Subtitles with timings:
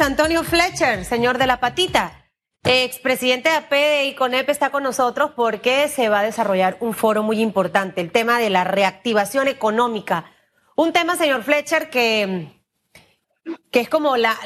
[0.00, 2.30] Antonio Fletcher, señor de la patita.
[2.64, 3.72] Expresidente de AP
[4.06, 8.12] y CONEP está con nosotros porque se va a desarrollar un foro muy importante, el
[8.12, 10.32] tema de la reactivación económica.
[10.76, 12.48] Un tema, señor Fletcher, que,
[13.70, 14.36] que es como la,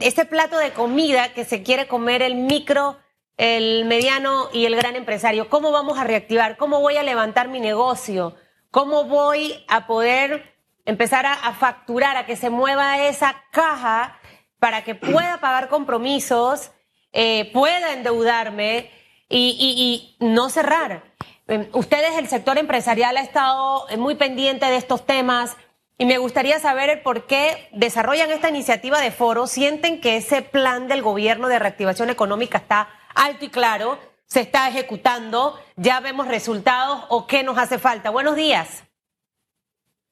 [0.00, 2.98] ese plato de comida que se quiere comer el micro,
[3.36, 5.48] el mediano y el gran empresario.
[5.48, 6.56] ¿Cómo vamos a reactivar?
[6.56, 8.36] ¿Cómo voy a levantar mi negocio?
[8.70, 10.54] ¿Cómo voy a poder
[10.84, 14.19] empezar a facturar, a que se mueva esa caja
[14.60, 16.70] para que pueda pagar compromisos?
[17.12, 18.90] eh, pueda endeudarme
[19.28, 21.04] y, no cerrar.
[21.46, 25.56] Em, ustedes, el sector empresarial, ha estado muy pendiente de estos temas
[25.98, 30.88] y me gustaría saber por qué desarrollan esta iniciativa de foro, sienten que ese plan
[30.88, 37.04] del gobierno de reactivación económica está alto y claro, se está ejecutando, ya vemos resultados
[37.08, 38.10] o qué nos hace falta.
[38.10, 38.84] Buenos días.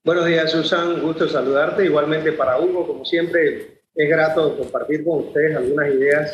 [0.04, 1.00] Buenos días, Susan.
[1.00, 1.84] Gusto saludarte.
[1.84, 6.32] Igualmente para Hugo, como siempre, es grato compartir con ustedes algunas ideas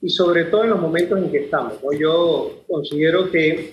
[0.00, 1.78] y sobre todo en los momentos en que estamos.
[1.96, 3.72] Yo considero que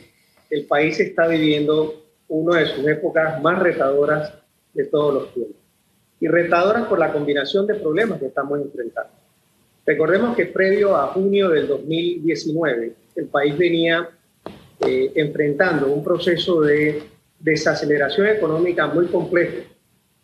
[0.51, 4.31] el país está viviendo una de sus épocas más retadoras
[4.75, 5.55] de todos los tiempos.
[6.19, 9.13] Y retadoras por la combinación de problemas que estamos enfrentando.
[9.87, 14.07] Recordemos que previo a junio del 2019, el país venía
[14.85, 17.01] eh, enfrentando un proceso de
[17.39, 19.74] desaceleración económica muy complejo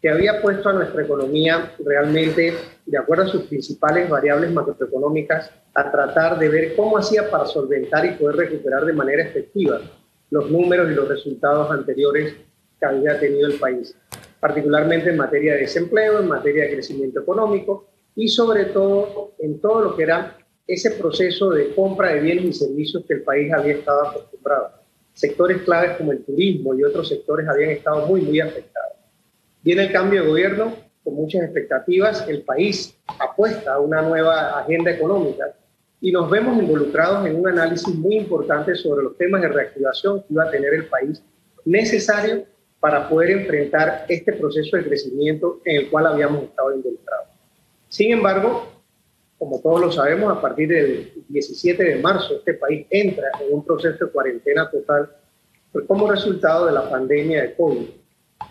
[0.02, 5.92] que había puesto a nuestra economía realmente, de acuerdo a sus principales variables macroeconómicas, a
[5.92, 9.80] tratar de ver cómo hacía para solventar y poder recuperar de manera efectiva
[10.32, 12.36] los números y los resultados anteriores
[12.80, 13.96] que había tenido el país,
[14.40, 19.82] particularmente en materia de desempleo, en materia de crecimiento económico y sobre todo en todo
[19.82, 23.74] lo que era ese proceso de compra de bienes y servicios que el país había
[23.74, 24.72] estado acostumbrado.
[25.14, 28.71] Sectores claves como el turismo y otros sectores habían estado muy, muy afectados.
[29.64, 30.74] Viene el cambio de gobierno
[31.04, 35.54] con muchas expectativas, el país apuesta a una nueva agenda económica
[36.00, 40.34] y nos vemos involucrados en un análisis muy importante sobre los temas de reactivación que
[40.34, 41.24] iba a tener el país
[41.64, 42.44] necesario
[42.80, 47.28] para poder enfrentar este proceso de crecimiento en el cual habíamos estado involucrados.
[47.88, 48.68] Sin embargo,
[49.38, 53.64] como todos lo sabemos, a partir del 17 de marzo este país entra en un
[53.64, 55.10] proceso de cuarentena total
[55.88, 58.01] como resultado de la pandemia de COVID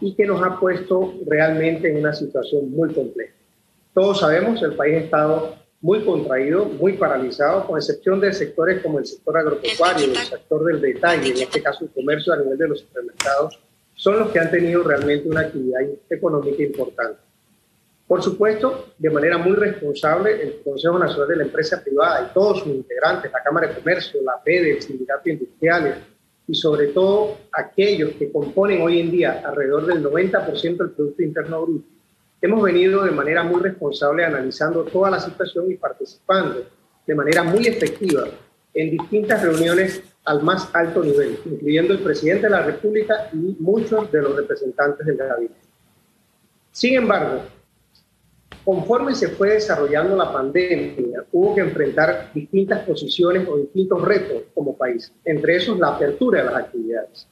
[0.01, 3.35] y que nos ha puesto realmente en una situación muy compleja.
[3.95, 8.99] Todos sabemos, el país ha estado muy contraído, muy paralizado, con excepción de sectores como
[8.99, 12.69] el sector agropecuario, el sector del detalle, en este caso el comercio a nivel de
[12.69, 13.59] los supermercados,
[13.95, 17.21] son los que han tenido realmente una actividad económica importante.
[18.07, 22.59] Por supuesto, de manera muy responsable, el Consejo Nacional de la Empresa Privada y todos
[22.59, 25.95] sus integrantes, la Cámara de Comercio, la FEDE, el Sindicato Industriales,
[26.51, 31.63] y sobre todo aquellos que componen hoy en día alrededor del 90% del Producto Interno
[31.63, 31.87] Bruto,
[32.43, 36.67] hemos venido de manera muy responsable analizando toda la situación y participando
[37.07, 38.25] de manera muy efectiva
[38.75, 44.11] en distintas reuniones al más alto nivel, incluyendo el presidente de la República y muchos
[44.11, 45.55] de los representantes del gabinete.
[46.73, 47.43] Sin embargo,
[48.71, 54.77] conforme se fue desarrollando la pandemia, hubo que enfrentar distintas posiciones o distintos retos como
[54.77, 57.27] país, entre esos la apertura de las actividades.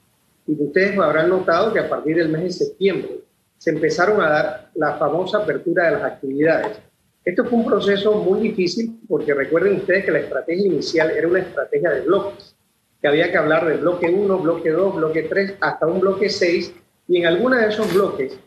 [0.49, 3.21] Y ustedes habrán notado que a partir del mes de septiembre
[3.57, 6.81] se empezaron a dar la famosa apertura de las actividades.
[7.25, 11.39] Esto fue un proceso muy difícil porque recuerden ustedes que la estrategia inicial era una
[11.39, 12.57] estrategia de bloques,
[13.01, 16.75] que había que hablar de bloque 1, bloque 2, bloque 3, hasta un bloque 6,
[17.07, 18.41] y en algunos de esos bloques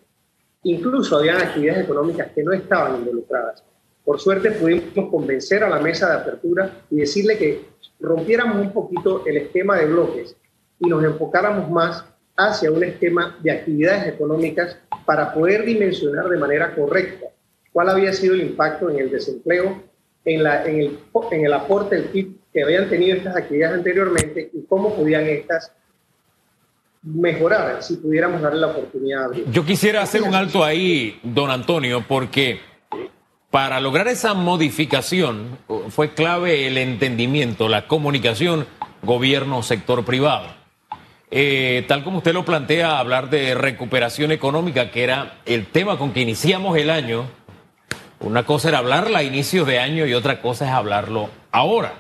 [0.64, 3.64] Incluso habían actividades económicas que no estaban involucradas.
[4.04, 7.66] Por suerte pudimos convencer a la mesa de apertura y decirle que
[8.00, 10.36] rompiéramos un poquito el esquema de bloques
[10.80, 12.06] y nos enfocáramos más
[12.36, 17.28] hacia un esquema de actividades económicas para poder dimensionar de manera correcta
[17.72, 19.84] cuál había sido el impacto en el desempleo,
[20.26, 21.00] en, el,
[21.32, 25.74] el aporte del PIB que habían tenido estas actividades anteriormente y cómo podían estas
[27.04, 29.32] mejorar si pudiéramos darle la oportunidad.
[29.52, 32.62] Yo quisiera hacer un alto ahí, don Antonio, porque
[33.50, 35.58] para lograr esa modificación
[35.90, 38.68] fue clave el entendimiento, la comunicación
[39.04, 40.48] gobierno-sector privado.
[41.34, 46.12] Eh, tal como usted lo plantea, hablar de recuperación económica, que era el tema con
[46.12, 47.26] que iniciamos el año,
[48.20, 51.94] una cosa era hablarla a inicios de año y otra cosa es hablarlo ahora.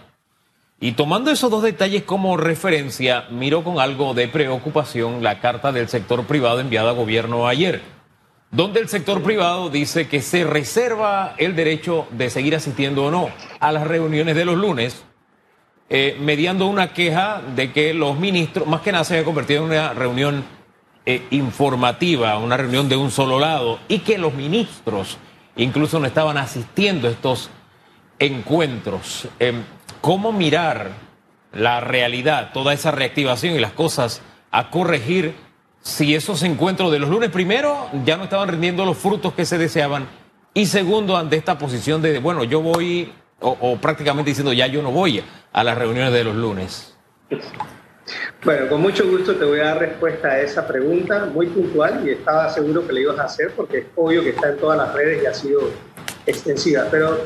[0.83, 5.87] Y tomando esos dos detalles como referencia, miro con algo de preocupación la carta del
[5.87, 7.83] sector privado enviada a gobierno ayer,
[8.49, 13.29] donde el sector privado dice que se reserva el derecho de seguir asistiendo o no
[13.59, 15.03] a las reuniones de los lunes,
[15.91, 19.69] eh, mediando una queja de que los ministros, más que nada se haya convertido en
[19.69, 20.43] una reunión
[21.05, 25.19] eh, informativa, una reunión de un solo lado, y que los ministros
[25.57, 27.51] incluso no estaban asistiendo a estos
[28.17, 29.27] encuentros.
[29.37, 29.63] Em,
[30.01, 30.89] ¿Cómo mirar
[31.53, 35.35] la realidad, toda esa reactivación y las cosas a corregir
[35.81, 39.57] si esos encuentros de los lunes, primero, ya no estaban rindiendo los frutos que se
[39.57, 40.07] deseaban?
[40.53, 44.81] Y segundo, ante esta posición de, bueno, yo voy, o, o prácticamente diciendo, ya yo
[44.81, 46.97] no voy a las reuniones de los lunes.
[48.43, 52.09] Bueno, con mucho gusto te voy a dar respuesta a esa pregunta muy puntual y
[52.09, 54.93] estaba seguro que le ibas a hacer porque es obvio que está en todas las
[54.93, 55.61] redes y ha sido
[56.25, 56.85] extensiva.
[56.89, 57.23] Pero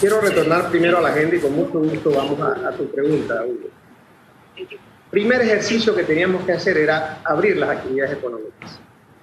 [0.00, 3.68] quiero retornar primero a la gente y con mucho gusto vamos a, tu pregunta, Hugo.
[5.10, 8.80] Primer ejercicio que teníamos que hacer era abrir las actividades económicas.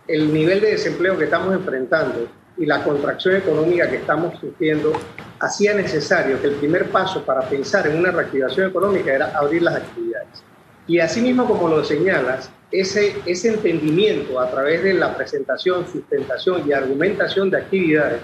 [0.08, 2.28] El nivel de desempleo que estamos enfrentando
[2.58, 4.94] y la contracción económica que estamos sufriendo
[5.40, 9.76] hacía necesario que el primer paso para pensar en una reactivación económica era abrir las
[9.76, 10.44] actividades.
[10.88, 16.68] Y así mismo como lo señalas, ese, ese entendimiento a través de la presentación, sustentación
[16.68, 18.22] y argumentación de actividades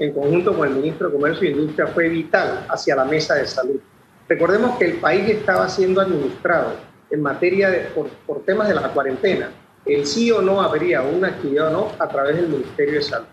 [0.00, 3.46] en conjunto con el ministro de Comercio e Industria fue vital hacia la mesa de
[3.46, 3.78] salud.
[4.26, 6.72] Recordemos que el país estaba siendo administrado
[7.10, 7.80] en materia de,
[8.26, 9.50] por, temas de la cuarentena.
[9.84, 13.26] El sí o no habría una actividad o no a través del Ministerio de Salud.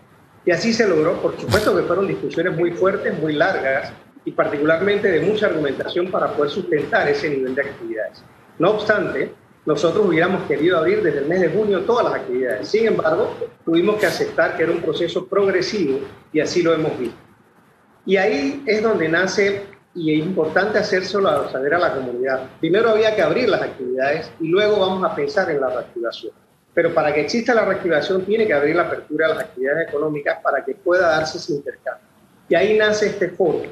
[0.44, 3.90] Y así se logró, por supuesto que fueron discusiones muy fuertes, muy largas
[4.26, 8.22] y particularmente de mucha argumentación para poder sustentar ese nivel de actividades.
[8.58, 9.32] No obstante,
[9.68, 12.66] nosotros hubiéramos querido abrir desde el mes de junio todas las actividades.
[12.66, 13.36] Sin embargo,
[13.66, 16.00] tuvimos que aceptar que era un proceso progresivo
[16.32, 17.18] y así lo hemos visto.
[18.06, 22.48] Y ahí es donde nace, y es importante hacérselo saber a la comunidad.
[22.60, 26.32] Primero había que abrir las actividades y luego vamos a pensar en la reactivación.
[26.72, 30.38] Pero para que exista la reactivación tiene que abrir la apertura de las actividades económicas
[30.42, 32.08] para que pueda darse ese intercambio.
[32.48, 33.64] Y ahí nace este foro,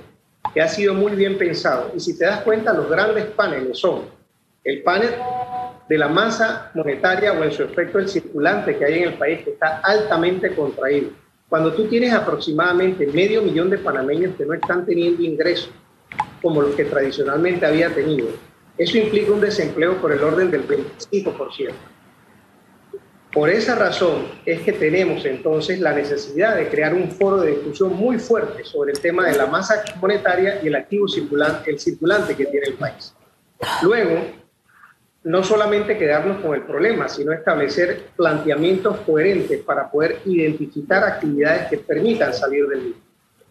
[0.53, 1.91] que ha sido muy bien pensado.
[1.97, 4.15] Y si te das cuenta, los grandes paneles son
[4.67, 5.11] el panel
[5.89, 9.43] de la masa monetaria o en su efecto el circulante que hay en el país
[9.43, 11.11] que está altamente contraído.
[11.49, 15.71] Cuando tú tienes aproximadamente medio millón de panameños que no están teniendo ingresos
[16.43, 18.29] como los que tradicionalmente había tenido,
[18.77, 21.73] eso implica un desempleo por el orden del 25%.
[23.33, 27.95] Por esa razón es que tenemos entonces la necesidad de crear un foro de discusión
[27.95, 32.35] muy fuerte sobre el tema de la masa monetaria y el activo circulante, el circulante
[32.35, 33.15] que tiene el país.
[33.83, 34.46] Luego,
[35.27, 41.79] no solamente quedarnos con el problema, sino establecer planteamientos coherentes para poder identificar actividades que
[41.79, 43.03] permitan salir del mismo.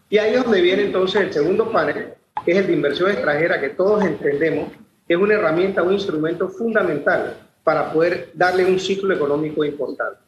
[0.08, 2.14] Y ahí es donde viene entonces el segundo panel,
[2.46, 4.72] que es el de inversión extranjera, que todos entendemos
[5.06, 10.18] que es una herramienta, un instrumento fundamental para poder darle un ciclo económico importante.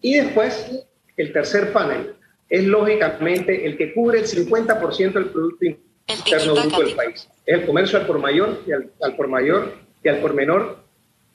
[0.00, 0.82] Y después,
[1.14, 2.14] el tercer panel
[2.48, 5.66] es lógicamente el que cubre el 50% del Producto
[6.06, 7.28] Interno Bruto del país.
[7.44, 10.85] Es el comercio al por mayor y al, al por mayor y al por menor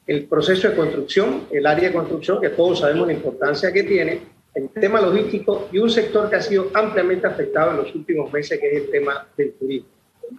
[0.07, 4.21] el proceso de construcción, el área de construcción, que todos sabemos la importancia que tiene,
[4.53, 8.59] el tema logístico y un sector que ha sido ampliamente afectado en los últimos meses,
[8.59, 9.89] que es el tema del turismo.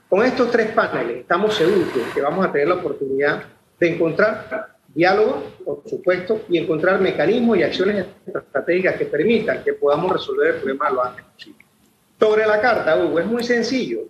[0.08, 3.42] Con estos tres paneles estamos seguros que vamos a tener la oportunidad
[3.78, 10.12] de encontrar diálogo, por supuesto, y encontrar mecanismos y acciones estratégicas que permitan que podamos
[10.12, 11.64] resolver el problema lo antes posible.
[12.18, 14.02] Sobre la carta, Hugo, es muy sencillo.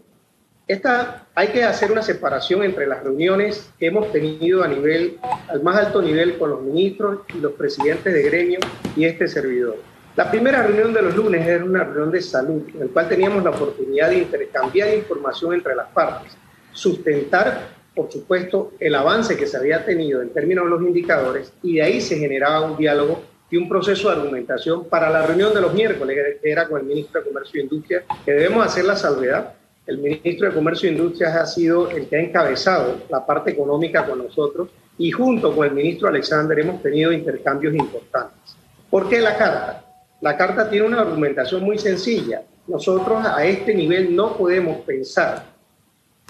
[0.68, 5.18] Esta, hay que hacer una separación entre las reuniones que hemos tenido a nivel,
[5.48, 8.60] al más alto nivel con los ministros y los presidentes de gremio
[8.94, 9.76] y este servidor.
[10.14, 13.42] La primera reunión de los lunes era una reunión de salud, en la cual teníamos
[13.42, 16.32] la oportunidad de intercambiar información entre las partes,
[16.70, 21.76] sustentar, por supuesto, el avance que se había tenido en términos de los indicadores y
[21.76, 25.60] de ahí se generaba un diálogo y un proceso de argumentación para la reunión de
[25.60, 28.96] los miércoles, que era con el ministro de Comercio e Industria, que debemos hacer la
[28.96, 29.54] salvedad
[29.86, 34.06] el ministro de Comercio e Industrias ha sido el que ha encabezado la parte económica
[34.06, 38.56] con nosotros y junto con el ministro Alexander hemos tenido intercambios importantes.
[38.88, 39.84] ¿Por qué la carta?
[40.20, 42.42] La carta tiene una argumentación muy sencilla.
[42.68, 45.46] Nosotros a este nivel no podemos pensar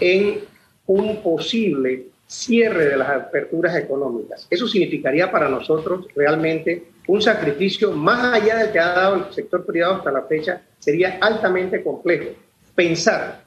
[0.01, 0.41] en
[0.87, 4.47] un posible cierre de las aperturas económicas.
[4.49, 9.67] Eso significaría para nosotros realmente un sacrificio más allá del que ha dado el sector
[9.67, 12.31] privado hasta la fecha, sería altamente complejo
[12.75, 13.45] pensar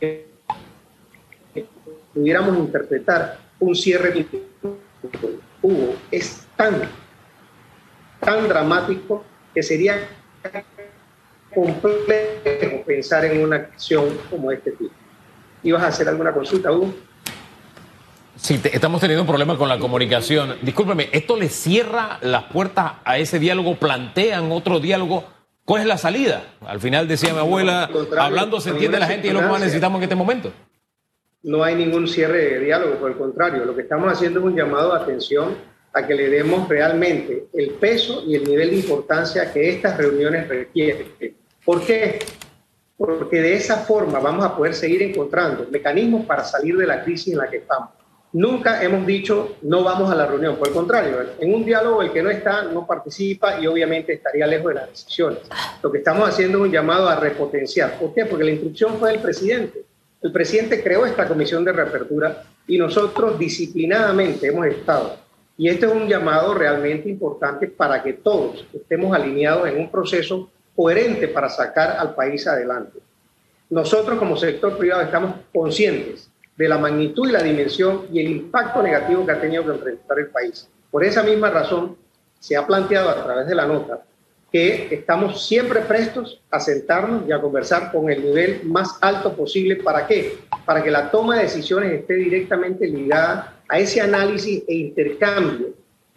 [0.00, 0.26] que
[2.14, 4.26] pudiéramos interpretar un cierre
[5.62, 6.82] hubo es tan,
[8.20, 9.24] tan dramático
[9.54, 10.08] que sería
[11.54, 14.94] complejo pensar en una acción como este tipo.
[15.62, 16.92] ¿Ibas a hacer alguna consulta, Hugo?
[18.34, 20.56] Sí, estamos teniendo un problema con la comunicación.
[20.62, 23.76] Discúlpeme, ¿esto le cierra las puertas a ese diálogo?
[23.76, 25.24] ¿Plantean otro diálogo?
[25.64, 26.42] ¿Cuál es la salida?
[26.66, 27.88] Al final decía mi abuela,
[28.18, 30.52] hablando se entiende la gente y es lo que más necesitamos en este momento.
[31.44, 34.56] No hay ningún cierre de diálogo, por el contrario, lo que estamos haciendo es un
[34.56, 35.56] llamado de atención
[35.92, 40.48] a que le demos realmente el peso y el nivel de importancia que estas reuniones
[40.48, 41.08] requieren.
[41.64, 42.18] ¿Por qué?
[42.96, 47.32] Porque de esa forma vamos a poder seguir encontrando mecanismos para salir de la crisis
[47.32, 47.90] en la que estamos.
[48.34, 52.12] Nunca hemos dicho no vamos a la reunión, por el contrario, en un diálogo el
[52.12, 55.40] que no está no participa y obviamente estaría lejos de las decisiones.
[55.82, 57.98] Lo que estamos haciendo es un llamado a repotenciar.
[57.98, 58.24] ¿Por qué?
[58.24, 59.84] Porque la instrucción fue del presidente.
[60.22, 65.16] El presidente creó esta comisión de reapertura y nosotros disciplinadamente hemos estado.
[65.58, 70.48] Y este es un llamado realmente importante para que todos estemos alineados en un proceso
[70.74, 72.98] coherente para sacar al país adelante.
[73.68, 78.82] Nosotros como sector privado estamos conscientes de la magnitud y la dimensión y el impacto
[78.82, 80.68] negativo que ha tenido que enfrentar el país.
[80.90, 81.96] Por esa misma razón,
[82.38, 84.02] se ha planteado a través de la nota
[84.52, 89.76] que estamos siempre prestos a sentarnos y a conversar con el nivel más alto posible.
[89.76, 90.36] ¿Para qué?
[90.66, 95.68] Para que la toma de decisiones esté directamente ligada a ese análisis e intercambio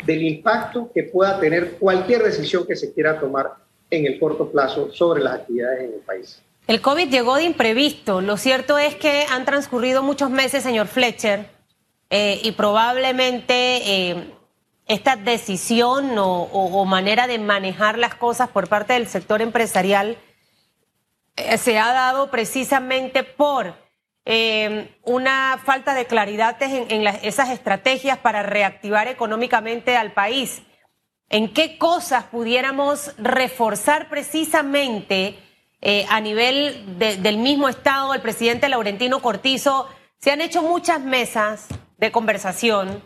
[0.05, 3.53] del impacto que pueda tener cualquier decisión que se quiera tomar
[3.89, 6.41] en el corto plazo sobre las actividades en el país.
[6.67, 8.21] El COVID llegó de imprevisto.
[8.21, 11.47] Lo cierto es que han transcurrido muchos meses, señor Fletcher,
[12.09, 13.53] eh, y probablemente
[14.09, 14.33] eh,
[14.87, 20.17] esta decisión o, manera de manejar las cosas por parte del sector empresarial
[21.35, 23.73] eh, se ha dado precisamente por
[25.03, 30.63] una falta de claridad en, esas estrategias para reactivar económicamente al país.
[31.29, 35.44] ¿En qué cosas pudiéramos reforzar precisamente?
[35.87, 39.87] Eh, a nivel del mismo Estado, el presidente Laurentino Cortizo,
[40.17, 41.67] se han hecho muchas mesas
[41.99, 43.03] de conversación.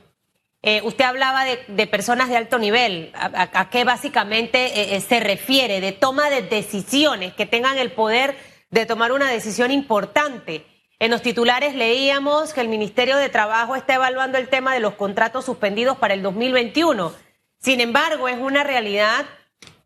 [0.61, 5.91] Eh, usted hablaba de, personas de alto nivel, a, qué básicamente eh, se refiere, de
[5.91, 8.37] toma de decisiones, que tengan el poder
[8.69, 10.65] de tomar una decisión importante.
[10.99, 14.93] En los titulares leíamos que el Ministerio de Trabajo está evaluando el tema de los
[14.93, 17.11] contratos suspendidos para el 2021.
[17.57, 19.25] Sin embargo, es una realidad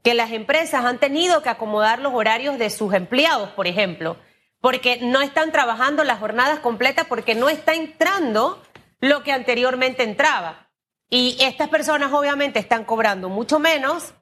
[0.04, 4.18] que las empresas han tenido que acomodar los horarios de sus empleados, por ejemplo,
[4.60, 8.62] porque no están trabajando las jornadas completas porque no está entrando
[9.00, 10.70] lo que anteriormente entraba.
[11.10, 14.14] Y estas personas obviamente están cobrando mucho menos,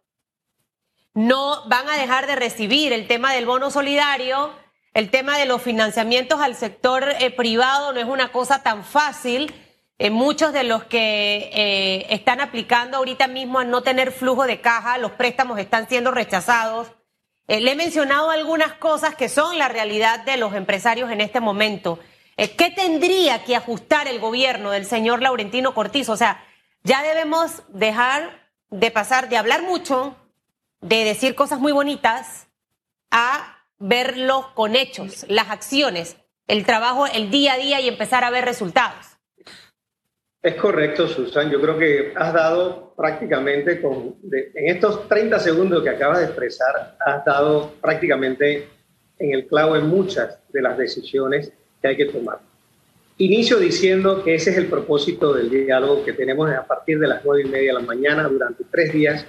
[1.14, 4.54] no van a dejar de recibir el tema del bono solidario,
[4.94, 9.54] el tema de los financiamientos al sector eh, privado no es una cosa tan fácil
[10.03, 14.60] eh, muchos de los que eh, están aplicando ahorita mismo a no tener flujo de
[14.60, 16.88] caja, los préstamos están siendo rechazados.
[17.48, 21.39] Eh, le he mencionado algunas cosas que son la realidad de los empresarios en este
[21.39, 22.00] momento.
[22.36, 26.13] ¿Qué tendría que ajustar el gobierno del señor Laurentino Cortizo?
[26.13, 26.43] O sea,
[26.81, 30.15] ya debemos dejar de pasar de hablar mucho,
[30.79, 32.48] de decir cosas muy bonitas,
[33.12, 36.17] a verlo con hechos, las acciones,
[36.48, 39.11] el trabajo, el día a día y empezar a ver resultados.
[40.44, 41.52] Es correcto, Susan.
[41.52, 47.24] Yo creo que has dado prácticamente, en estos 30 segundos que acabas de expresar, has
[47.24, 48.68] dado prácticamente
[49.20, 52.40] en el clavo en muchas de las decisiones que hay que tomar.
[53.20, 57.24] Inicio diciendo que ese es el propósito del diálogo que tenemos a partir de las
[57.24, 59.24] nueve y media de la mañana durante tres días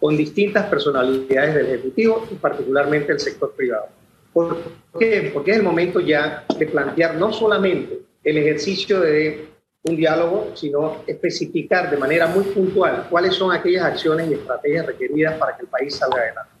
[0.00, 3.88] con distintas personalidades del Ejecutivo y particularmente el sector privado.
[4.32, 4.62] ¿Por
[4.98, 5.30] qué?
[5.32, 9.53] Porque es el momento ya de plantear no solamente el ejercicio de
[9.84, 15.36] un diálogo, sino especificar de manera muy puntual cuáles son aquellas acciones y estrategias requeridas
[15.38, 16.52] para que el país salga adelante.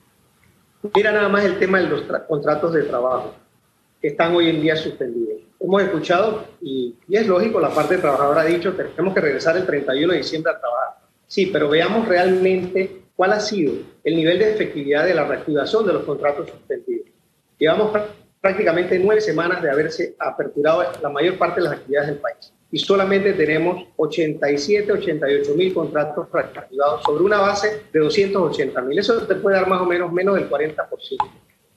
[0.94, 3.34] Mira nada más el tema de los contratos de trabajo
[4.00, 5.40] que están hoy en día suspendidos.
[5.58, 9.64] Hemos escuchado, y, es lógico, la parte trabajadora ha dicho que tenemos que regresar el
[9.64, 10.88] 31 de diciembre a trabajar.
[11.26, 13.72] Sí, pero veamos realmente cuál ha sido
[14.04, 17.08] el nivel de efectividad de la reactivación de los contratos suspendidos.
[17.58, 17.98] Llevamos
[18.42, 22.78] prácticamente nueve semanas de haberse aperturado la mayor parte de las actividades del país y
[22.80, 28.98] solamente tenemos 87, 88 mil contratos reactivados sobre una base de 280 mil.
[28.98, 30.88] Eso te puede dar más o menos menos del 40%.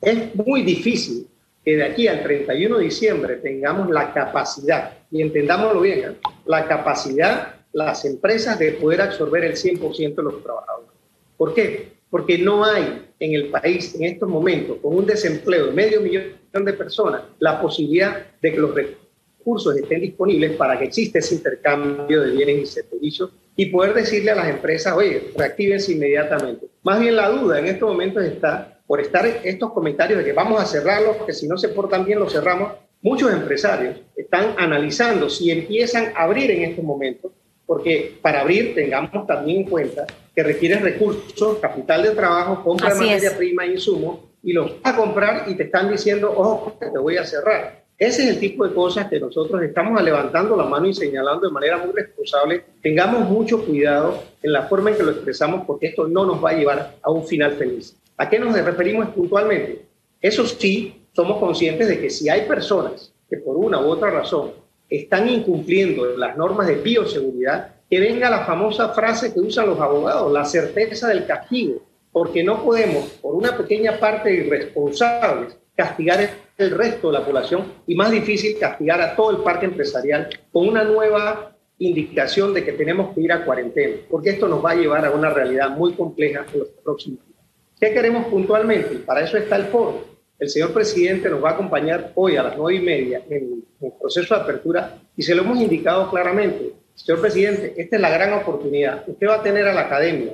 [0.01, 1.27] Es muy difícil
[1.63, 6.15] que de aquí al 31 de diciembre tengamos la capacidad, y entendámoslo bien, ¿eh?
[6.47, 10.89] la capacidad, las empresas de poder absorber el 100% de los trabajadores.
[11.37, 11.89] ¿Por qué?
[12.09, 16.65] Porque no hay en el país en estos momentos, con un desempleo de medio millón
[16.65, 19.06] de personas, la posibilidad de que los recursos
[19.47, 24.31] recursos estén disponibles para que exista ese intercambio de bienes y servicios y poder decirle
[24.31, 26.67] a las empresas, oye, reactívense inmediatamente.
[26.83, 30.61] Más bien la duda en estos momentos está por estar estos comentarios de que vamos
[30.61, 32.73] a cerrarlos, que si no se portan bien los cerramos.
[33.01, 37.31] Muchos empresarios están analizando si empiezan a abrir en estos momentos,
[37.65, 42.99] porque para abrir tengamos también en cuenta que requieren recursos, capital de trabajo, compra de
[42.99, 46.97] materia prima e insumos, y los vas a comprar y te están diciendo, ojo, te
[46.99, 47.86] voy a cerrar.
[47.97, 51.51] Ese es el tipo de cosas que nosotros estamos levantando la mano y señalando de
[51.51, 52.63] manera muy responsable.
[52.83, 56.51] Tengamos mucho cuidado en la forma en que lo expresamos porque esto no nos va
[56.51, 57.97] a llevar a un final feliz.
[58.17, 59.85] ¿A qué nos referimos puntualmente?
[60.21, 64.51] Eso sí, somos conscientes de que si hay personas que por una u otra razón
[64.87, 70.31] están incumpliendo las normas de bioseguridad, que venga la famosa frase que usan los abogados,
[70.31, 76.71] la certeza del castigo, porque no podemos, por una pequeña parte de irresponsables, castigar el
[76.71, 80.83] resto de la población y más difícil castigar a todo el parque empresarial con una
[80.83, 85.05] nueva indicación de que tenemos que ir a cuarentena, porque esto nos va a llevar
[85.05, 87.39] a una realidad muy compleja en los próximos días.
[87.79, 88.95] ¿Qué queremos puntualmente?
[88.95, 90.03] Para eso está el foro.
[90.39, 93.91] El señor presidente nos va a acompañar hoy a las nueve y media en el
[93.99, 96.73] proceso de apertura y se lo hemos indicado claramente.
[96.95, 99.03] Señor presidente, esta es la gran oportunidad.
[99.07, 100.33] Usted va a tener a la academia,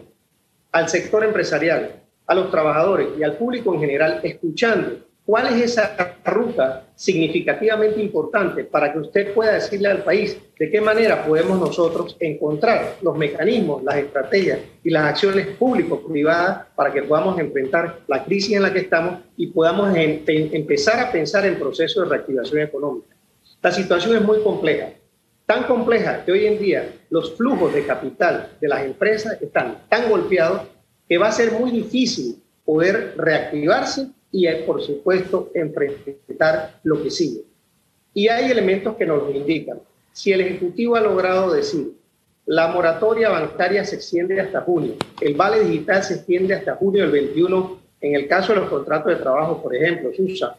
[0.71, 5.95] al sector empresarial, a los trabajadores y al público en general escuchando ¿Cuál es esa
[6.25, 12.17] ruta significativamente importante para que usted pueda decirle al país de qué manera podemos nosotros
[12.19, 18.57] encontrar los mecanismos, las estrategias y las acciones público-privadas para que podamos enfrentar la crisis
[18.57, 23.15] en la que estamos y podamos em-, empezar a pensar en procesos de reactivación económica?
[23.61, 24.89] La situación es muy compleja,
[25.45, 30.09] tan compleja que hoy en día los flujos de capital de las empresas están tan
[30.09, 30.63] golpeados
[31.07, 37.43] que va a ser muy difícil poder reactivarse y, por supuesto, enfrentar lo que sigue.
[38.15, 39.79] Y hay elementos que nos indican.
[40.11, 41.93] Si el Ejecutivo ha logrado decir,
[42.47, 47.11] la moratoria bancaria se extiende hasta junio, el vale digital se extiende hasta junio del
[47.11, 50.57] 21, en el caso de los contratos de trabajo, por ejemplo, SUSA,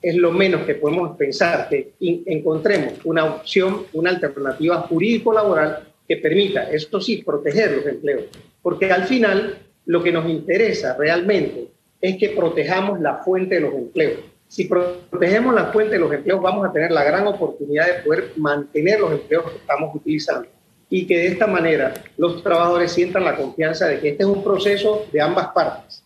[0.00, 6.70] es lo menos que podemos pensar, que encontremos una opción, una alternativa jurídico-laboral que permita,
[6.70, 8.24] esto sí, proteger los empleos.
[8.62, 11.75] Porque al final lo que nos interesa realmente
[12.06, 14.20] es que protejamos la fuente de los empleos.
[14.46, 18.32] Si protegemos la fuente de los empleos, vamos a tener la gran oportunidad de poder
[18.36, 20.48] mantener los empleos que estamos utilizando
[20.88, 24.44] y que de esta manera los trabajadores sientan la confianza de que este es un
[24.44, 26.04] proceso de ambas partes.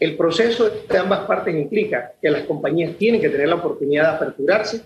[0.00, 4.16] El proceso de ambas partes implica que las compañías tienen que tener la oportunidad de
[4.16, 4.80] aperturarse,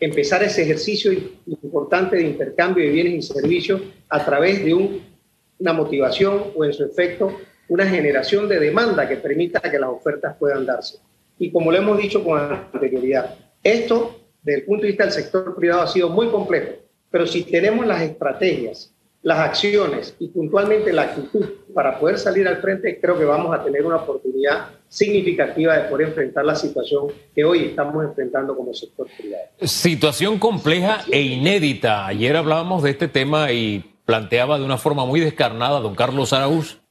[0.00, 1.12] empezar ese ejercicio
[1.46, 6.84] importante de intercambio de bienes y servicios a través de una motivación o en su
[6.84, 7.32] efecto
[7.72, 10.98] una generación de demanda que permita que las ofertas puedan darse.
[11.38, 15.56] Y como lo hemos dicho con anterioridad, esto desde el punto de vista del sector
[15.56, 16.72] privado ha sido muy complejo,
[17.10, 22.58] pero si tenemos las estrategias, las acciones y puntualmente la actitud para poder salir al
[22.58, 27.42] frente, creo que vamos a tener una oportunidad significativa de poder enfrentar la situación que
[27.42, 29.44] hoy estamos enfrentando como sector privado.
[29.62, 32.06] Situación compleja e inédita.
[32.06, 36.81] Ayer hablábamos de este tema y planteaba de una forma muy descarnada don Carlos Araúz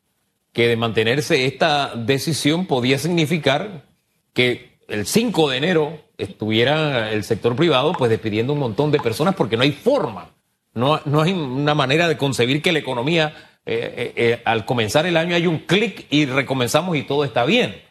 [0.54, 3.86] que de mantenerse esta decisión podía significar
[4.34, 9.36] que el 5 de enero estuviera el sector privado pues despidiendo un montón de personas
[9.36, 10.32] porque no hay forma,
[10.74, 13.34] no, no hay una manera de concebir que la economía
[13.66, 17.46] eh, eh, eh, al comenzar el año hay un clic y recomenzamos y todo está
[17.46, 17.82] bien.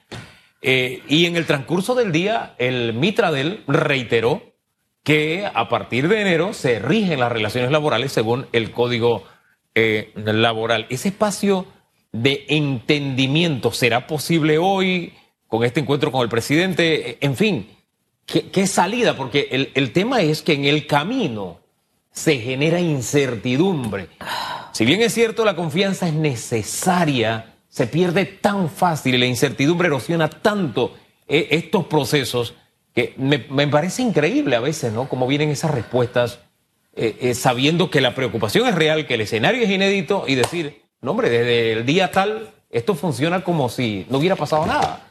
[0.62, 4.42] y en el transcurso del día el Mitradel reiteró
[5.03, 9.25] que a partir de enero se rigen las relaciones laborales según el código
[10.14, 10.87] laboral.
[10.90, 11.66] Ese espacio
[12.12, 15.12] de entendimiento será posible hoy
[15.46, 17.18] con este encuentro con el presidente?
[17.20, 17.68] En fin,
[18.27, 19.16] ¿qué, salida?
[19.16, 21.61] Porque el, el tema es que en el camino
[22.12, 24.09] se genera incertidumbre.
[24.73, 29.87] Si bien es cierto, la confianza es necesaria, se pierde tan fácil y la incertidumbre
[29.87, 30.96] erosiona tanto
[31.29, 32.55] eh, estos procesos
[32.94, 35.09] que me, parece increíble a veces, ¿no?
[35.09, 36.40] Cómo vienen esas respuestas
[36.96, 40.83] eh, eh, sabiendo que la preocupación es real, que el escenario es inédito y decir,
[41.00, 45.06] no, hombre, desde el día tal, esto funciona como si no hubiera pasado nada.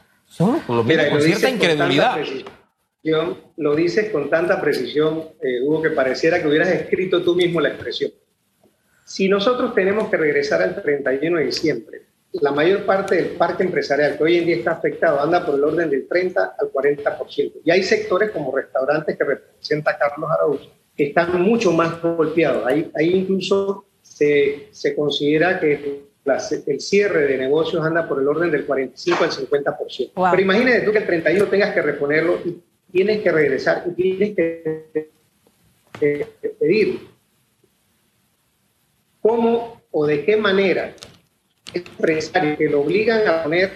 [0.68, 2.18] Lo Mira, con cierta incredulidad.
[3.56, 7.70] lo dices con tanta precisión, eh, Hugo, que pareciera que hubieras escrito tú mismo la
[7.70, 8.12] expresión.
[9.04, 14.16] Si nosotros tenemos que regresar al 31 de diciembre, la mayor parte del parque empresarial
[14.16, 17.52] que hoy en día está afectado anda por el orden del 30 al 40%.
[17.64, 22.66] Y hay sectores como restaurantes que representa Carlos Araújo que están mucho más golpeados.
[22.66, 23.86] Hay, hay incluso
[24.70, 26.02] se, considera que
[26.66, 30.30] el cierre de negocios anda por el orden del 45 al 50%.
[30.30, 32.60] Pero imagínate tú que el 31 tengas que reponerlo y
[32.92, 35.10] tienes que regresar y tienes que,
[36.58, 37.00] pedir
[39.20, 40.94] cómo o de qué manera
[41.74, 43.70] empresarios que lo obligan a poner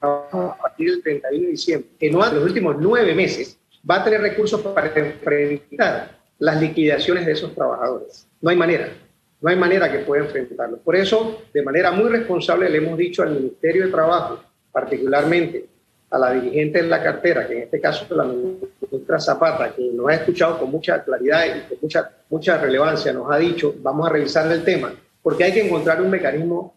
[0.00, 3.58] a partir del 31 de diciembre, que no en los últimos nueve meses,
[3.88, 8.26] va a tener recursos para enfrentar las liquidaciones de esos trabajadores.
[8.40, 8.92] No hay manera.
[9.40, 10.78] No hay manera que pueda enfrentarlo.
[10.78, 15.66] Por eso, de manera muy responsable, le hemos dicho al Ministerio de Trabajo, particularmente
[16.10, 19.90] a la dirigente de la cartera, que en este caso es la ministra Zapata, que
[19.92, 24.08] nos ha escuchado con mucha claridad y con mucha, mucha relevancia, nos ha dicho, vamos
[24.08, 26.74] a revisar el tema, porque hay que encontrar un mecanismo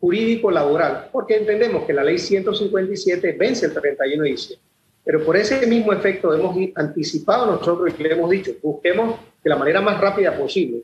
[0.00, 4.68] jurídico laboral, porque entendemos que la ley 157 vence el 31 de diciembre.
[5.04, 9.56] Pero por ese mismo efecto hemos anticipado nosotros y le hemos dicho, busquemos de la
[9.56, 10.82] manera más rápida posible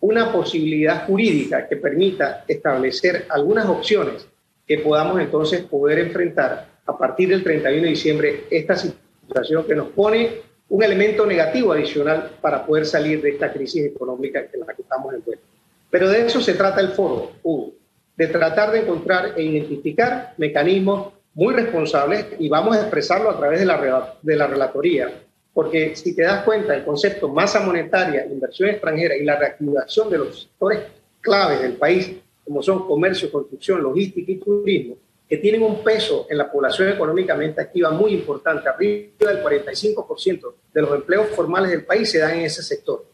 [0.00, 4.26] una posibilidad jurídica que permita establecer algunas opciones
[4.66, 9.88] que podamos entonces poder enfrentar a partir del 31 de diciembre esta situación que nos
[9.88, 14.82] pone un elemento negativo adicional para poder salir de esta crisis económica en la que
[14.82, 15.48] estamos envueltos.
[15.90, 17.72] Pero de eso se trata el foro, Hugo,
[18.16, 23.60] de tratar de encontrar e identificar mecanismos muy responsables y vamos a expresarlo a través
[23.60, 25.12] de la, de la relatoría.
[25.52, 30.18] Porque si te das cuenta, el concepto masa monetaria, inversión extranjera y la reactivación de
[30.18, 30.80] los sectores
[31.20, 34.96] claves del país, como son comercio, construcción, logística y turismo,
[35.28, 40.82] que tienen un peso en la población económicamente activa muy importante, arriba del 45% de
[40.82, 43.04] los empleos formales del país se dan en ese sector.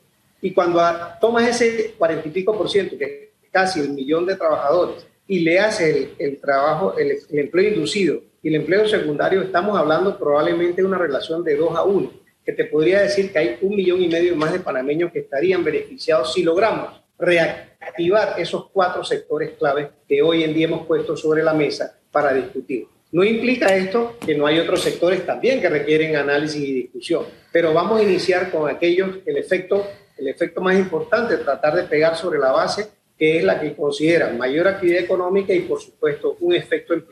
[0.41, 0.81] Y cuando
[1.21, 5.41] tomas ese 40 y pico por ciento, que es casi el millón de trabajadores, y
[5.41, 10.89] le haces el, trabajo, el, empleo inducido y el empleo secundario, estamos hablando probablemente de
[10.89, 12.11] una relación de 2 a 1,
[12.47, 15.65] que te podría decir que hay un millón y medio más de panameños que estarían
[15.65, 21.43] beneficiados si logramos reactivar esos cuatro sectores claves que hoy en día hemos puesto sobre
[21.43, 22.87] la mesa para discutir.
[23.11, 27.73] No implica esto que no hay otros sectores también que requieren análisis y discusión, pero
[27.73, 29.85] vamos a iniciar con aquellos, el efecto,
[30.17, 34.31] el efecto más importante, tratar de pegar sobre la base, que es la que considera
[34.31, 37.05] mayor actividad económica y, por supuesto, un efecto en,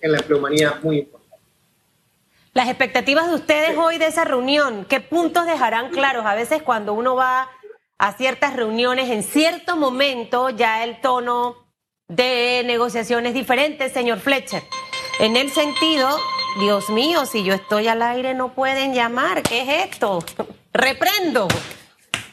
[0.00, 1.17] en la empleomanía muy importante.
[2.58, 6.26] Las expectativas de ustedes hoy de esa reunión, ¿qué puntos dejarán claros?
[6.26, 7.48] A veces cuando uno va
[7.98, 11.54] a ciertas reuniones, en cierto momento ya el tono
[12.08, 14.64] de negociación es diferente, señor Fletcher.
[15.20, 16.18] En el sentido,
[16.58, 20.18] Dios mío, si yo estoy al aire no pueden llamar, ¿qué es esto?
[20.72, 21.46] Reprendo.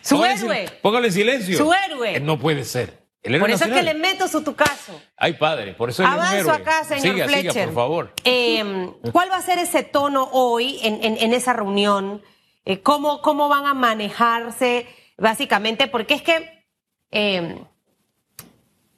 [0.02, 0.66] Su héroe.
[0.82, 1.56] Póngale silencio.
[1.56, 2.20] Su héroe.
[2.20, 3.05] No puede ser.
[3.40, 5.00] Por eso es que le meto su tu caso.
[5.18, 7.66] Ay, padre, por eso es Avanzo acá, señor Fletcher.
[7.66, 8.14] por favor.
[8.24, 12.22] Em, ¿Cuál va a ser ese tono hoy en, esa reunión?
[12.66, 14.88] Eh, ¿cómo, ¿Cómo van a manejarse?
[15.18, 16.66] básicamente porque es que
[17.12, 17.62] eh,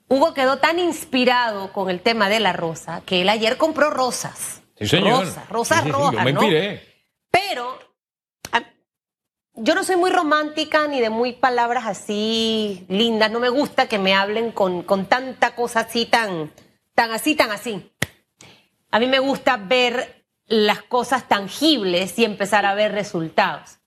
[0.08, 4.62] Hugo quedó tan inspirado con el tema de la rosa que él ayer compró rosas.
[4.78, 5.26] Sí, señor.
[5.26, 6.42] Rosas, rosas rojas, ¿no?
[7.30, 7.80] Pero
[9.58, 13.32] yo no soy muy romántica ni de muy palabras así lindas.
[13.32, 16.52] No me gusta que me hablen con, con tanta cosa así, tan,
[16.96, 17.92] tan así, tan así.
[18.92, 23.78] A mí me gusta ver las cosas tangibles y empezar a ver resultados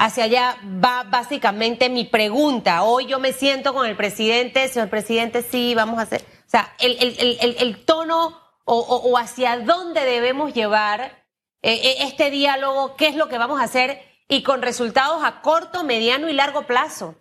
[0.00, 2.84] hacia allá va básicamente mi pregunta.
[2.84, 6.22] Hoy yo me siento con el presidente, señor presidente, sí, vamos a hacer.
[6.22, 11.26] O sea, el, tono o, hacia dónde debemos llevar
[11.60, 15.42] eh, eh, este diálogo, qué es lo que vamos a hacer y con resultados a
[15.42, 17.16] corto, mediano y largo plazo.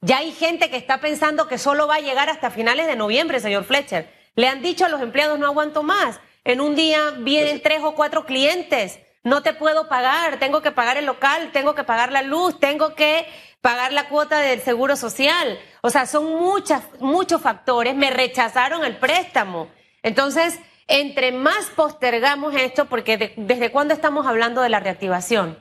[0.00, 3.38] Ya hay gente que está pensando que solo va a llegar hasta finales de noviembre,
[3.38, 4.12] señor Fletcher.
[4.34, 6.18] Le han dicho a los empleados, no aguanto más.
[6.42, 10.98] En un día vienen tres o cuatro clientes no te puedo pagar, tengo que pagar
[10.98, 13.26] el local, tengo que pagar la luz, tengo que
[13.62, 15.58] pagar la cuota del seguro social.
[15.80, 17.96] O sea, son muchas, muchos factores.
[17.96, 19.68] Me rechazaron el préstamo.
[20.02, 25.58] Entonces, entre más postergamos esto, porque desde cuándo estamos hablando de la reactivación?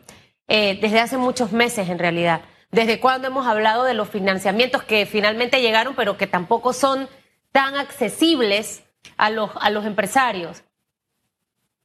[0.47, 2.41] Eh, desde hace muchos meses, en realidad.
[2.71, 7.07] Desde cuándo hemos hablado de los financiamientos que finalmente llegaron, pero que tampoco son
[7.51, 8.83] tan accesibles
[9.17, 10.63] a los, a los empresarios.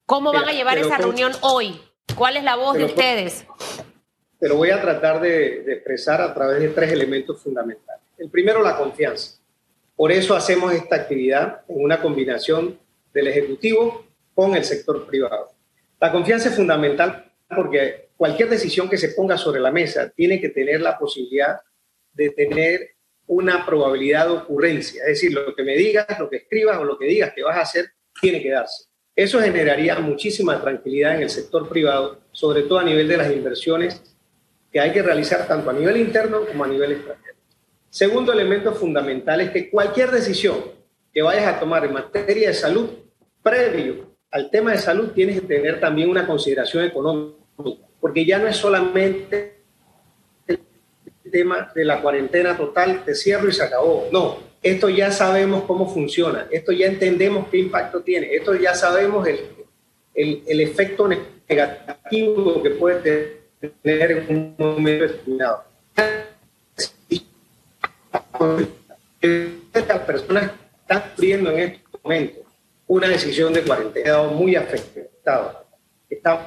[0.07, 1.79] ¿Cómo van a llevar esa reunión hoy?
[2.17, 3.45] ¿Cuál es la voz de ustedes?
[4.41, 8.03] Te lo voy a tratar de, expresar a través de tres elementos fundamentales.
[8.17, 9.39] El primero, la confianza.
[9.95, 12.79] Por eso hacemos esta actividad en una combinación
[13.13, 15.51] del Ejecutivo con el sector privado.
[16.01, 20.49] La confianza es fundamental porque cualquier decisión que se ponga sobre la mesa tiene que
[20.49, 21.61] tener la posibilidad
[22.13, 22.97] de tener
[23.29, 25.03] una probabilidad de ocurrencia.
[25.03, 27.57] Es decir, lo que me digas, lo que escribas o lo que digas que vas
[27.57, 28.87] a hacer, tiene que darse.
[29.15, 34.03] Eso generaría muchísima tranquilidad en el sector privado, sobre todo a nivel de las inversiones
[34.73, 37.39] que hay que realizar tanto a nivel interno como a nivel extranjero.
[37.89, 40.57] Segundo elemento fundamental es que cualquier decisión
[41.13, 42.91] que vayas a tomar en materia de salud,
[43.43, 48.47] previo al tema de salud, tienes que tener también una consideración económica, porque ya no
[48.47, 49.59] es solamente
[50.47, 50.61] el
[51.31, 54.09] tema de la cuarentena total, te cierro y se acabó.
[54.13, 59.27] No, esto ya sabemos cómo funciona, esto ya entendemos qué impacto tiene, esto ya sabemos
[59.27, 59.41] el,
[60.15, 63.39] el, efecto negativo que puede
[63.83, 65.65] tener en un momento determinado.
[69.73, 72.41] Las personas están sufriendo en este momento
[72.89, 75.57] una decisión de cuarentena muy afectados.
[76.09, 76.43] Estamos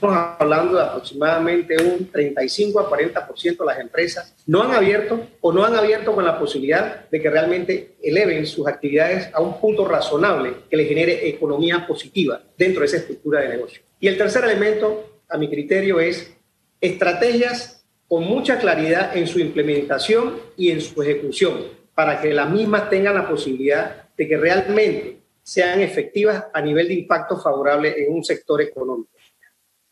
[0.00, 5.64] hablando de aproximadamente un 35 a 40% de las empresas no han abierto o no
[5.64, 10.54] han abierto con la posibilidad de que realmente eleven sus actividades a un punto razonable
[10.70, 13.82] que les genere economía positiva dentro de esa estructura de negocio.
[14.00, 16.32] Y el tercer elemento, a mi criterio, es
[16.80, 22.88] estrategias con mucha claridad en su implementación y en su ejecución, para que las mismas
[22.88, 28.22] tengan la posibilidad de que realmente sean efectivas a nivel de impacto favorable en un
[28.22, 29.10] sector económico.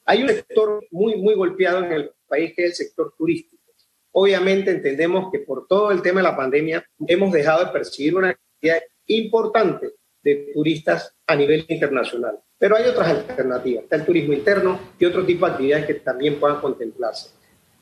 [0.06, 3.62] Hay un sector muy, muy golpeado en el país que es el sector turístico.
[4.12, 8.34] Obviamente entendemos que por todo el tema de la pandemia hemos dejado de percibir una
[8.34, 9.90] cantidad importante
[10.22, 12.38] de turistas a nivel internacional.
[12.56, 13.84] Pero hay otras alternativas.
[13.84, 17.30] Está el turismo interno y otro tipo de actividades que también puedan contemplarse.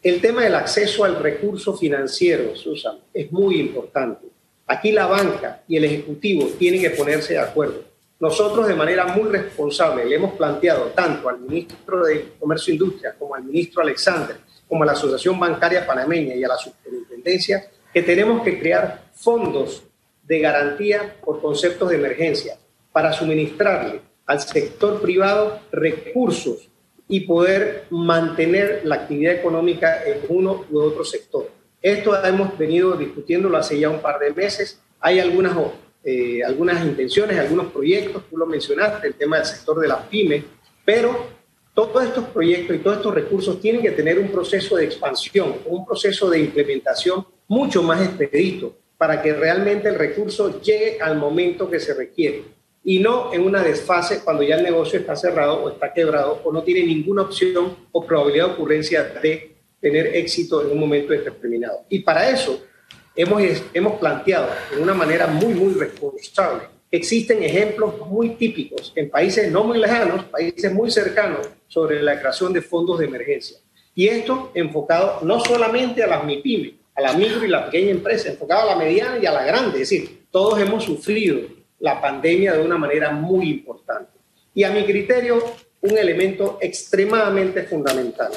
[0.02, 4.26] El tema del acceso al recurso financiero, Susan, es muy importante.
[4.66, 7.84] Aquí la banca y el Ejecutivo tienen que ponerse de acuerdo.
[8.24, 13.14] Nosotros de manera muy responsable le hemos planteado tanto al ministro de Comercio e Industria
[13.18, 18.02] como al ministro Alexander, como a la Asociación Bancaria Panameña y a la Superintendencia, que
[18.02, 19.82] tenemos que crear fondos
[20.22, 22.56] de garantía por conceptos de emergencia
[22.92, 26.70] para suministrarle al sector privado recursos
[27.06, 31.50] y poder mantener la actividad económica en uno u otro sector.
[31.82, 34.80] Esto hemos venido discutiéndolo hace ya un par de meses.
[34.98, 35.54] Hay algunas,
[36.04, 40.44] eh, algunas intenciones, algunos proyectos, tú lo mencionaste, el tema del sector de las pymes,
[40.84, 41.26] pero
[41.72, 45.84] todos estos proyectos y todos estos recursos tienen que tener un proceso de expansión, un
[45.84, 51.80] proceso de implementación mucho más expedito para que realmente el recurso llegue al momento que
[51.80, 52.44] se requiere
[52.84, 56.52] y no en una desfase cuando ya el negocio está cerrado o está quebrado o
[56.52, 61.84] no tiene ninguna opción o probabilidad de ocurrencia de tener éxito en un momento determinado.
[61.88, 62.62] Y para eso
[63.16, 66.64] hemos, hemos planteado de una manera muy, muy responsable.
[66.90, 72.52] Existen ejemplos muy típicos en países no muy lejanos, países muy cercanos, sobre la creación
[72.52, 73.58] de fondos de emergencia.
[73.94, 78.28] Y esto enfocado no solamente a las MIPIME, a la micro y la pequeña empresa,
[78.28, 79.82] enfocado a la mediana y a la grande.
[79.82, 81.40] Es decir, todos hemos sufrido
[81.80, 84.12] la pandemia de una manera muy importante.
[84.54, 85.42] Y a mi criterio,
[85.80, 88.30] un elemento extremadamente fundamental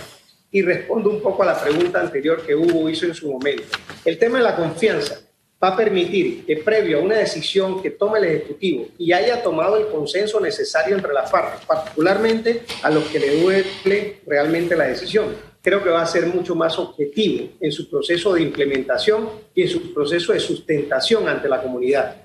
[0.52, 3.64] y respondo un poco a la pregunta anterior que Hugo hizo en su momento.
[4.06, 5.20] El tema de la confianza
[5.62, 9.78] va a permitir que previo a una decisión que tome el Ejecutivo y haya tomado
[9.78, 15.36] el consenso necesario entre las partes, particularmente a los que le duele realmente la decisión,
[15.62, 19.68] creo que va a ser mucho más objetivo en su proceso de implementación y en
[19.68, 22.16] su proceso de sustentación ante la comunidad.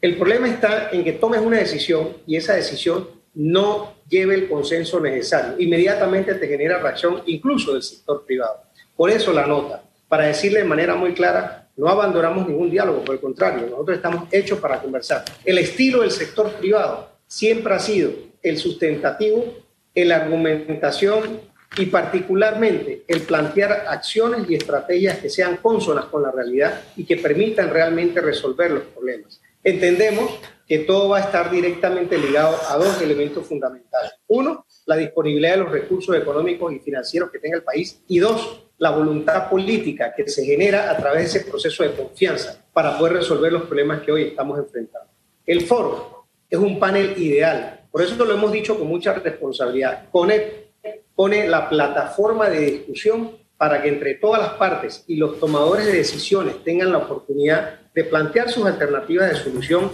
[0.00, 4.98] El problema está en que tomes una decisión y esa decisión no lleve el consenso
[4.98, 5.54] necesario.
[5.60, 8.62] Inmediatamente te genera reacción incluso del sector privado.
[8.96, 13.14] Por eso la nota, para decirle de manera muy clara, no abandonamos ningún diálogo, por
[13.14, 15.24] el contrario, nosotros estamos hechos para conversar.
[15.44, 18.10] El estilo del sector privado siempre ha sido
[18.42, 19.54] el sustentativo,
[19.94, 21.40] la argumentación
[21.76, 27.16] y particularmente el plantear acciones y estrategias que sean consonas con la realidad y que
[27.16, 29.40] permitan realmente resolver los problemas.
[29.62, 34.12] Entendemos que todo va a estar directamente ligado a dos elementos fundamentales.
[34.26, 38.02] Uno, la disponibilidad de los recursos económicos y financieros que tenga el país.
[38.06, 42.64] Y dos, la voluntad política que se genera a través de ese proceso de confianza
[42.72, 45.08] para poder resolver los problemas que hoy estamos enfrentando.
[45.46, 47.86] El foro es un panel ideal.
[47.90, 50.10] Por eso lo hemos dicho con mucha responsabilidad.
[50.10, 50.68] Pone,
[51.14, 55.92] pone la plataforma de discusión para que entre todas las partes y los tomadores de
[55.92, 59.90] decisiones tengan la oportunidad de plantear sus alternativas de solución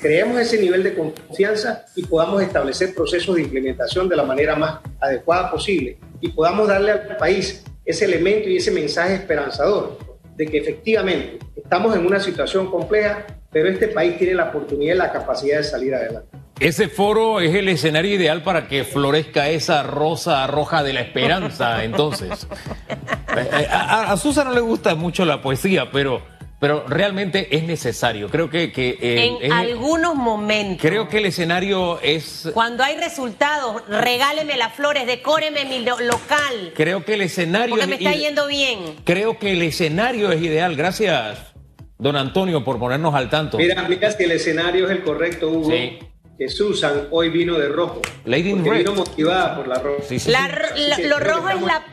[0.00, 4.80] creemos ese nivel de confianza y podamos establecer procesos de implementación de la manera más
[5.00, 9.98] adecuada posible y podamos darle al país ese elemento y ese mensaje esperanzador
[10.36, 14.98] de que efectivamente estamos en una situación compleja, pero este país tiene la oportunidad y
[14.98, 16.28] la capacidad de salir adelante.
[16.60, 21.84] Ese foro es el escenario ideal para que florezca esa rosa roja de la esperanza,
[21.84, 22.46] entonces.
[23.70, 26.22] A, a, Susa no le gusta mucho la poesía, pero
[26.60, 28.28] pero realmente es necesario.
[28.28, 28.70] Creo que...
[28.70, 30.82] que eh, en algunos momentos.
[30.82, 32.50] Creo que el escenario es...
[32.52, 36.72] Cuando hay resultados, regáleme las flores, decóreme mi local.
[36.74, 37.76] Creo que el escenario...
[37.76, 38.96] Porque me está yendo bien.
[39.04, 40.76] Creo que el escenario es ideal.
[40.76, 41.38] Gracias,
[41.96, 43.56] don Antonio, por ponernos al tanto.
[43.56, 45.70] Mira, mira que el escenario es el correcto, Hugo.
[45.70, 45.98] Sí.
[46.36, 48.02] Que Susan hoy vino de rojo.
[48.26, 50.02] Lady porque vino motivada por la roja.
[50.06, 51.84] Sí, sí, lo rojo es la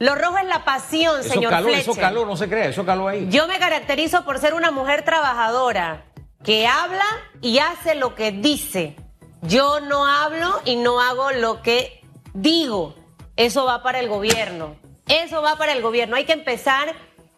[0.00, 3.28] lo rojo es la pasión, señor calor, Eso calor, no se cree, eso calor ahí.
[3.28, 6.06] Yo me caracterizo por ser una mujer trabajadora,
[6.42, 7.04] que habla
[7.42, 8.96] y hace lo que dice.
[9.42, 12.94] Yo no hablo y no hago lo que digo.
[13.36, 14.76] Eso va para el gobierno.
[15.06, 16.16] Eso va para el gobierno.
[16.16, 16.94] Hay que empezar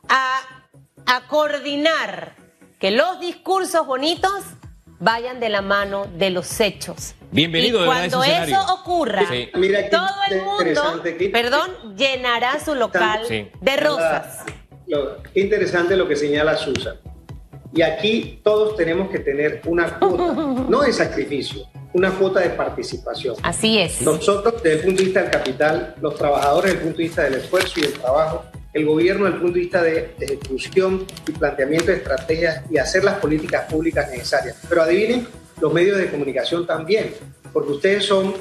[0.08, 0.40] a,
[1.06, 2.36] a coordinar
[2.78, 4.44] que los discursos bonitos
[5.00, 7.16] vayan de la mano de los hechos.
[7.32, 9.48] Bienvenido, y de cuando eso ocurra, Sí.
[9.54, 13.48] Mira, todo el mundo, perdón, llenará su local Sí.
[13.60, 14.40] de rosas.
[14.86, 16.96] Lo- qué interesante lo que señala Susan.
[17.74, 20.34] Y aquí todos tenemos que tener una cuota,
[20.68, 21.62] no de sacrificio,
[21.94, 23.34] una cuota de participación.
[23.42, 24.02] Así es.
[24.02, 27.22] Nosotros, desde el punto de vista del capital, los trabajadores desde el punto de vista
[27.22, 31.32] del esfuerzo y del trabajo, el gobierno desde el punto de vista de ejecución y
[31.32, 34.56] planteamiento de estrategias y hacer las políticas públicas necesarias.
[34.68, 35.26] Pero adivinen,
[35.62, 37.14] los medios de comunicación también,
[37.52, 38.34] porque ustedes son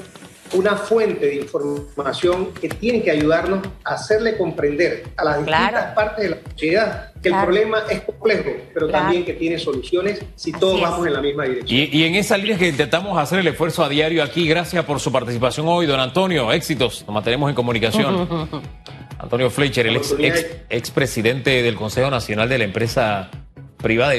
[0.54, 6.24] una fuente de información que tienen que ayudarnos a hacerle comprender a las distintas partes
[6.24, 7.38] de la sociedad que Claro.
[7.40, 9.04] el problema es complejo, pero Claro.
[9.04, 10.82] también que tiene soluciones si Así todos es.
[10.82, 11.80] vamos en la misma dirección.
[11.80, 15.00] Y, y en esa línea que intentamos hacer el esfuerzo a diario aquí, gracias por
[15.00, 16.52] su participación hoy, don Antonio.
[16.52, 18.50] Éxitos, nos mantenemos en comunicación.
[19.18, 23.30] Antonio Fletcher, el ex, ex, expresidente del Consejo Nacional de la Empresa
[23.78, 24.14] Privada.